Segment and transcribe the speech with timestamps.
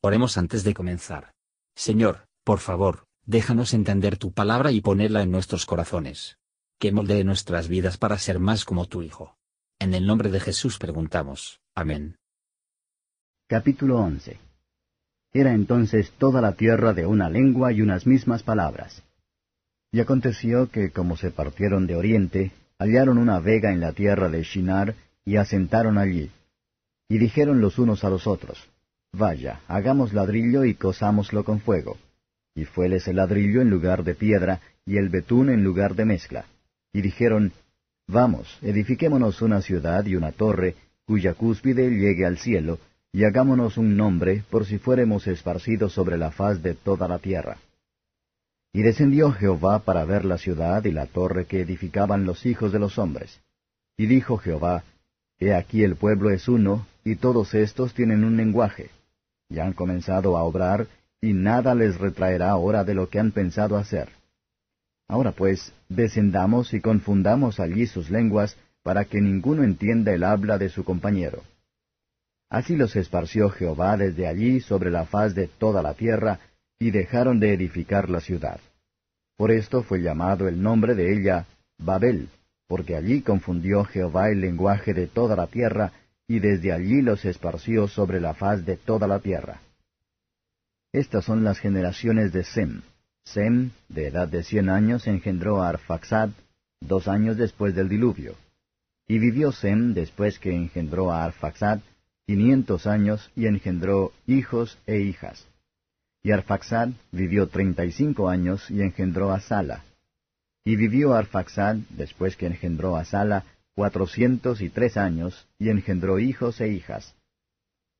[0.00, 1.32] Oremos antes de comenzar.
[1.74, 6.38] Señor, por favor, déjanos entender tu palabra y ponerla en nuestros corazones.
[6.78, 9.36] Que moldee nuestras vidas para ser más como tu Hijo.
[9.80, 11.60] En el nombre de Jesús preguntamos.
[11.74, 12.16] Amén.
[13.48, 14.38] Capítulo 11
[15.32, 19.02] Era entonces toda la tierra de una lengua y unas mismas palabras.
[19.90, 24.44] Y aconteció que como se partieron de oriente, hallaron una vega en la tierra de
[24.44, 24.94] Shinar,
[25.24, 26.30] y asentaron allí.
[27.08, 28.68] Y dijeron los unos a los otros,
[29.12, 31.96] Vaya, hagamos ladrillo y cosámoslo con fuego.
[32.54, 36.46] Y fuéles el ladrillo en lugar de piedra, y el betún en lugar de mezcla.
[36.92, 37.52] Y dijeron,
[38.06, 40.74] Vamos, edifiquémonos una ciudad y una torre,
[41.06, 42.78] cuya cúspide llegue al cielo,
[43.12, 47.58] y hagámonos un nombre, por si fuéremos esparcidos sobre la faz de toda la tierra.
[48.72, 52.78] Y descendió Jehová para ver la ciudad y la torre que edificaban los hijos de
[52.78, 53.40] los hombres.
[53.96, 54.84] Y dijo Jehová,
[55.38, 58.90] He aquí el pueblo es uno, y todos estos tienen un lenguaje
[59.48, 60.86] y han comenzado a obrar,
[61.20, 64.08] y nada les retraerá ahora de lo que han pensado hacer.
[65.08, 70.68] Ahora pues, descendamos y confundamos allí sus lenguas, para que ninguno entienda el habla de
[70.68, 71.42] su compañero.
[72.50, 76.40] Así los esparció Jehová desde allí sobre la faz de toda la tierra,
[76.78, 78.60] y dejaron de edificar la ciudad.
[79.36, 81.46] Por esto fue llamado el nombre de ella
[81.78, 82.28] Babel,
[82.66, 85.92] porque allí confundió Jehová el lenguaje de toda la tierra,
[86.28, 89.62] y desde allí los esparció sobre la faz de toda la tierra.
[90.92, 92.82] Estas son las generaciones de Sem.
[93.24, 96.30] Sem, de edad de cien años, engendró a Arfaxad,
[96.80, 98.36] dos años después del diluvio.
[99.06, 101.80] Y vivió Sem después que engendró a Arfaxad,
[102.26, 105.46] quinientos años, y engendró hijos e hijas.
[106.22, 109.84] Y Arfaxad vivió treinta y cinco años, y engendró a Sala.
[110.64, 113.44] Y vivió Arfaxad, después que engendró a Sala,
[113.78, 117.14] cuatrocientos y tres años, y engendró hijos e hijas.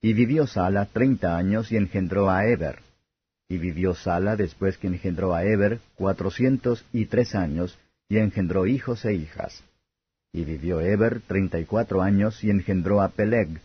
[0.00, 2.78] Y vivió Sala treinta años y engendró a Eber.
[3.48, 7.76] Y vivió Sala después que engendró a Eber cuatrocientos y tres años,
[8.08, 9.64] y engendró hijos e hijas.
[10.32, 13.60] Y vivió Eber treinta y cuatro años y engendró a Peleg.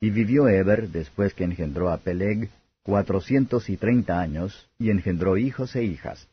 [0.00, 2.48] Y vivió Eber después que engendró a Peleg
[2.82, 6.28] cuatrocientos y treinta años, y engendró hijos e hijas.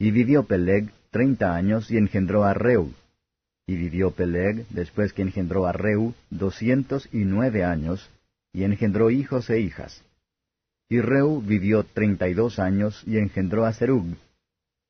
[0.00, 2.92] Y vivió Peleg treinta años y engendró a Reu.
[3.70, 8.10] Y vivió Peleg, después que engendró a Reu, doscientos y nueve años,
[8.52, 10.02] y engendró hijos e hijas.
[10.88, 14.16] Y Reu vivió treinta y dos años, y engendró a Serug.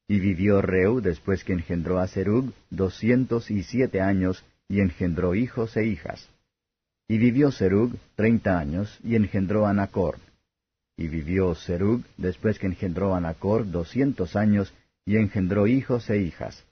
[0.08, 5.76] Y vivió Reu, después que engendró a Serug, doscientos y siete años, y engendró hijos
[5.76, 6.30] e hijas.
[7.06, 10.16] Y vivió Serug treinta años, y engendró a Nacor.
[10.96, 14.72] Y vivió Serug, después que engendró a Nacor, doscientos años,
[15.04, 16.64] y engendró hijos e hijas.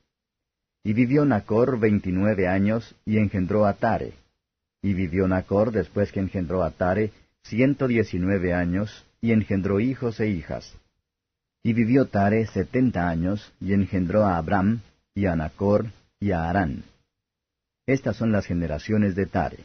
[0.84, 4.14] Y vivió Nacor veintinueve años, y engendró a Tare.
[4.82, 7.12] Y vivió Nacor después que engendró a Tare
[7.42, 10.76] ciento diecinueve años, y engendró hijos e hijas.
[11.62, 14.80] Y vivió Tare setenta años, y engendró a Abram,
[15.14, 15.86] y a Nacor,
[16.20, 16.84] y a Harán.
[17.86, 19.58] Estas son las generaciones de Tare.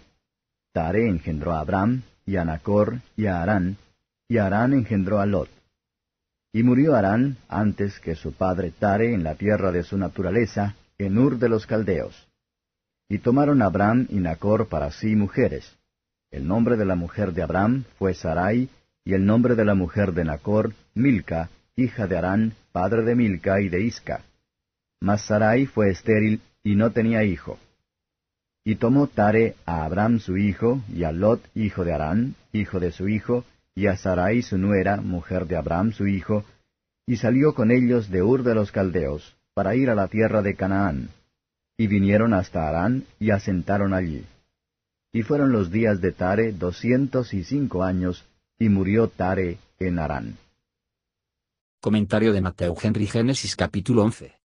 [0.71, 3.77] Tare engendró a Abram, y a Nacor, y a Harán,
[4.27, 5.49] y Harán engendró a Lot.
[6.51, 10.75] Y murió Harán antes que su padre Tare en la tierra de su naturaleza,
[11.05, 12.27] en Ur de los Caldeos.
[13.09, 15.77] Y tomaron Abram y Nacor para sí mujeres.
[16.31, 18.69] El nombre de la mujer de Abram fue Sarai,
[19.05, 23.61] y el nombre de la mujer de Nacor, Milca, hija de Arán, padre de Milca
[23.61, 24.23] y de Isca.
[24.99, 27.59] Mas Sarai fue estéril y no tenía hijo.
[28.63, 32.91] Y tomó Tare a Abram su hijo, y a Lot, hijo de Arán, hijo de
[32.91, 33.43] su hijo,
[33.75, 36.45] y a Sarai su nuera, mujer de Abram su hijo,
[37.05, 40.55] y salió con ellos de Ur de los Caldeos, para ir a la tierra de
[40.55, 41.09] Canaán.
[41.77, 44.25] Y vinieron hasta Harán y asentaron allí.
[45.11, 48.25] Y fueron los días de Tare doscientos y cinco años,
[48.57, 50.37] y murió Tare en Harán.
[51.81, 54.39] Comentario de Mateo Henry Génesis capítulo 11.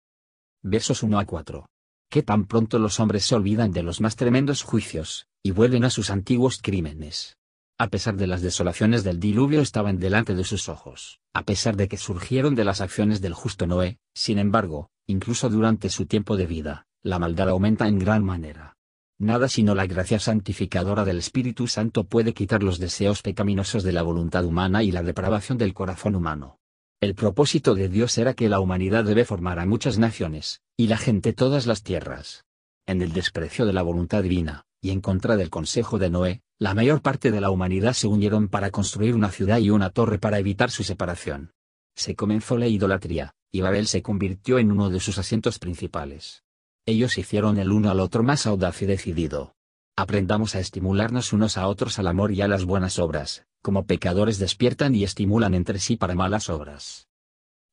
[0.63, 1.65] Versos 1 a 4.
[2.09, 5.89] Que tan pronto los hombres se olvidan de los más tremendos juicios, y vuelven a
[5.89, 7.37] sus antiguos crímenes.
[7.77, 11.87] A pesar de las desolaciones del diluvio estaban delante de sus ojos, a pesar de
[11.87, 16.45] que surgieron de las acciones del justo Noé, sin embargo, incluso durante su tiempo de
[16.45, 18.75] vida, la maldad aumenta en gran manera.
[19.19, 24.03] Nada sino la gracia santificadora del Espíritu Santo puede quitar los deseos pecaminosos de la
[24.03, 26.59] voluntad humana y la depravación del corazón humano.
[26.99, 30.97] El propósito de Dios era que la humanidad debe formar a muchas naciones, y la
[30.97, 32.45] gente todas las tierras.
[32.85, 36.73] En el desprecio de la voluntad divina, y en contra del consejo de Noé, la
[36.73, 40.39] mayor parte de la humanidad se unieron para construir una ciudad y una torre para
[40.39, 41.53] evitar su separación.
[41.95, 46.43] Se comenzó la idolatría, y Babel se convirtió en uno de sus asientos principales.
[46.85, 49.55] Ellos hicieron el uno al otro más audaz y decidido.
[49.95, 54.39] Aprendamos a estimularnos unos a otros al amor y a las buenas obras, como pecadores
[54.39, 57.07] despiertan y estimulan entre sí para malas obras.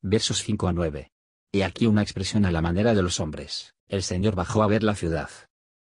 [0.03, 1.12] Versos 5 a 9.
[1.53, 3.75] He aquí una expresión a la manera de los hombres.
[3.88, 5.31] El Señor bajó a ver la ciudad.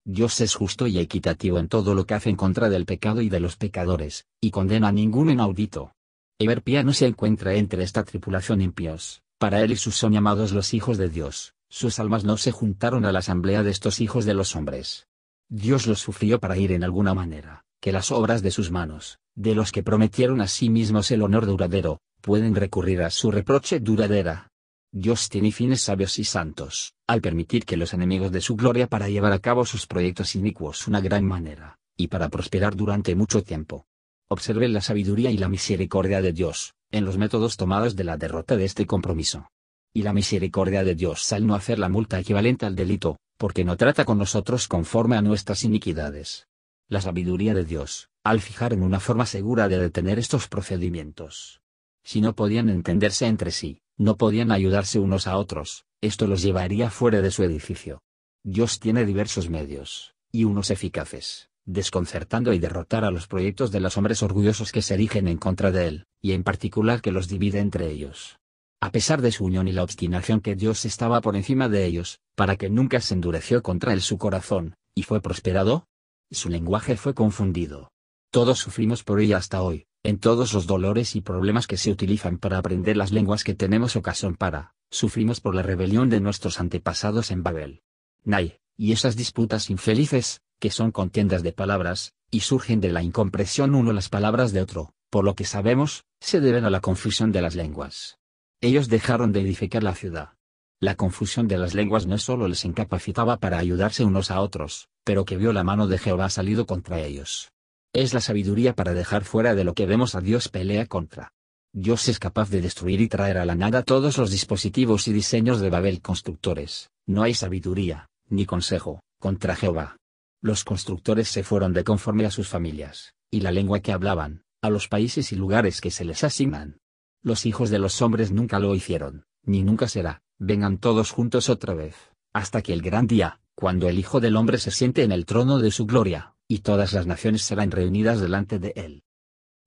[0.06, 3.30] Dios es justo y equitativo en todo lo que hace en contra del pecado y
[3.30, 5.94] de los pecadores, y condena a ningún inaudito.
[6.40, 10.74] Everpía no se encuentra entre esta tripulación impíos, para él y sus son llamados los
[10.74, 14.34] hijos de Dios, sus almas no se juntaron a la asamblea de estos hijos de
[14.34, 15.08] los hombres.
[15.48, 19.56] Dios los sufrió para ir en alguna manera, que las obras de sus manos, de
[19.56, 24.50] los que prometieron a sí mismos el honor duradero, pueden recurrir a su reproche duradera.
[24.92, 29.08] Dios tiene fines sabios y santos, al permitir que los enemigos de su gloria para
[29.08, 33.86] llevar a cabo sus proyectos inicuos una gran manera, y para prosperar durante mucho tiempo.
[34.32, 38.56] Observen la sabiduría y la misericordia de Dios, en los métodos tomados de la derrota
[38.58, 39.50] de este compromiso.
[39.92, 43.76] Y la misericordia de Dios al no hacer la multa equivalente al delito, porque no
[43.76, 46.48] trata con nosotros conforme a nuestras iniquidades.
[46.88, 51.62] La sabiduría de Dios, al fijar en una forma segura de detener estos procedimientos.
[52.04, 56.92] Si no podían entenderse entre sí, no podían ayudarse unos a otros, esto los llevaría
[56.92, 58.04] fuera de su edificio.
[58.44, 63.98] Dios tiene diversos medios, y unos eficaces, desconcertando y derrotar a los proyectos de los
[63.98, 67.60] hombres orgullosos que se erigen en contra de él, y en particular que los divide
[67.60, 68.40] entre ellos.
[68.82, 72.20] A pesar de su unión y la obstinación que Dios estaba por encima de ellos,
[72.36, 75.86] para que nunca se endureció contra él su corazón, y fue prosperado,
[76.32, 77.92] su lenguaje fue confundido.
[78.32, 82.38] Todos sufrimos por ella hasta hoy, en todos los dolores y problemas que se utilizan
[82.38, 87.32] para aprender las lenguas que tenemos ocasión para, sufrimos por la rebelión de nuestros antepasados
[87.32, 87.82] en Babel.
[88.24, 93.76] Nay, y esas disputas infelices, que son contiendas de palabras, y surgen de la incompresión
[93.76, 97.42] uno las palabras de otro, por lo que sabemos, se deben a la confusión de
[97.42, 98.18] las lenguas.
[98.62, 100.34] Ellos dejaron de edificar la ciudad.
[100.82, 105.26] La confusión de las lenguas no solo les incapacitaba para ayudarse unos a otros, pero
[105.26, 107.52] que vio la mano de Jehová salido contra ellos.
[107.94, 111.32] Es la sabiduría para dejar fuera de lo que vemos a Dios pelea contra.
[111.74, 115.60] Dios es capaz de destruir y traer a la nada todos los dispositivos y diseños
[115.60, 119.99] de Babel constructores, no hay sabiduría, ni consejo, contra Jehová.
[120.42, 124.70] Los constructores se fueron de conforme a sus familias, y la lengua que hablaban, a
[124.70, 126.80] los países y lugares que se les asignan.
[127.22, 131.74] Los hijos de los hombres nunca lo hicieron, ni nunca será, vengan todos juntos otra
[131.74, 131.96] vez,
[132.32, 135.60] hasta que el gran día, cuando el Hijo del Hombre se siente en el trono
[135.60, 139.04] de su gloria, y todas las naciones serán reunidas delante de él.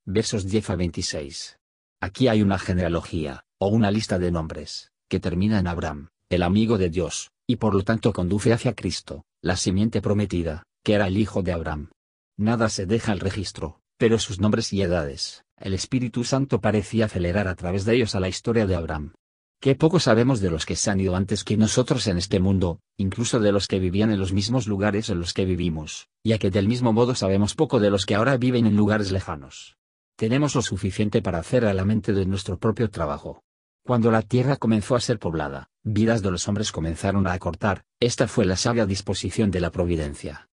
[0.05, 1.59] Versos 10 a 26.
[2.01, 6.79] Aquí hay una genealogía, o una lista de nombres, que termina en Abraham, el amigo
[6.79, 11.17] de Dios, y por lo tanto conduce hacia Cristo, la simiente prometida, que era el
[11.17, 11.89] hijo de Abraham.
[12.37, 17.49] Nada se deja al registro, pero sus nombres y edades, el Espíritu Santo parecía acelerar
[17.49, 19.13] a través de ellos a la historia de Abraham.
[19.59, 22.79] Qué poco sabemos de los que se han ido antes que nosotros en este mundo,
[22.95, 26.49] incluso de los que vivían en los mismos lugares en los que vivimos, ya que
[26.49, 29.75] del mismo modo sabemos poco de los que ahora viven en lugares lejanos.
[30.15, 33.43] Tenemos lo suficiente para hacer a la mente de nuestro propio trabajo.
[33.85, 38.29] Cuando la tierra comenzó a ser poblada, vidas de los hombres comenzaron a acortar, esta
[38.29, 40.47] fue la sabia disposición de la providencia.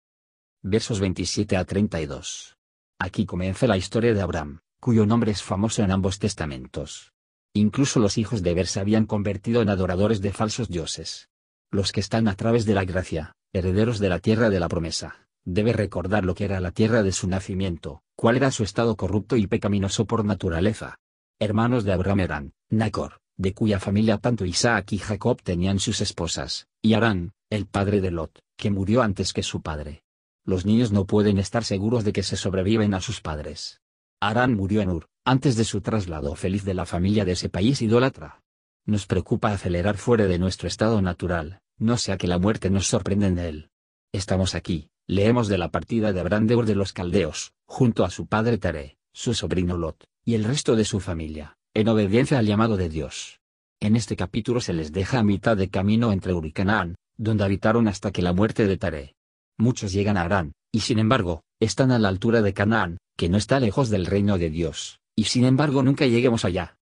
[0.64, 2.58] Versos 27 a 32.
[2.98, 7.14] Aquí comienza la historia de Abraham, cuyo nombre es famoso en ambos testamentos.
[7.54, 11.30] Incluso los hijos de Ber se habían convertido en adoradores de falsos dioses.
[11.70, 15.28] Los que están a través de la gracia, herederos de la tierra de la promesa,
[15.46, 19.36] debe recordar lo que era la tierra de su nacimiento, cuál era su estado corrupto
[19.38, 20.98] y pecaminoso por naturaleza.
[21.40, 26.68] Hermanos de Abraham eran, Nacor, de cuya familia tanto Isaac y Jacob tenían sus esposas,
[26.82, 30.04] y Arán, el padre de Lot, que murió antes que su padre.
[30.46, 33.82] Los niños no pueden estar seguros de que se sobreviven a sus padres.
[34.20, 37.82] Arán murió en Ur, antes de su traslado feliz de la familia de ese país
[37.82, 38.42] idólatra.
[38.86, 43.28] Nos preocupa acelerar fuera de nuestro estado natural, no sea que la muerte nos sorprenda
[43.28, 43.70] en él.
[44.12, 48.10] Estamos aquí, leemos de la partida de Abraham de Ur de los Caldeos, junto a
[48.10, 52.46] su padre Tare, su sobrino Lot, y el resto de su familia, en obediencia al
[52.46, 53.40] llamado de Dios.
[53.80, 57.44] En este capítulo se les deja a mitad de camino entre Ur y Canaán, donde
[57.44, 59.16] habitaron hasta que la muerte de Tare.
[59.58, 63.38] Muchos llegan a Arán, y sin embargo, están a la altura de Canaán, que no
[63.38, 66.78] está lejos del reino de Dios y sin embargo nunca lleguemos allá.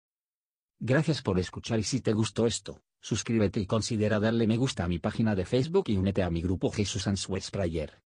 [0.80, 4.88] Gracias por escuchar y si te gustó esto, suscríbete y considera darle me gusta a
[4.88, 8.00] mi página de Facebook y únete a mi grupo Jesús Answers Prayer.